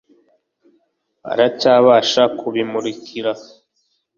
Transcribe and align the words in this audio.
aracyabasha 1.31 2.21
kubimurikira 2.39 3.31